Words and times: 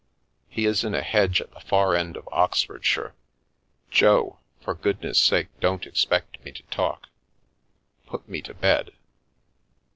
"He 0.49 0.65
is 0.65 0.83
in 0.83 0.95
a 0.95 1.03
hedge 1.03 1.41
at 1.41 1.51
the 1.53 1.59
far 1.59 1.93
end 1.95 2.17
of 2.17 2.27
Oxfordshire. 2.31 3.13
Jo, 3.91 4.39
for 4.59 4.73
goodness' 4.73 5.21
sake, 5.21 5.49
don't 5.59 5.85
expect 5.85 6.43
me 6.43 6.51
to 6.53 6.63
talk. 6.71 7.09
Put 8.07 8.27
me 8.27 8.41
to 8.41 8.55
bed." 8.55 8.93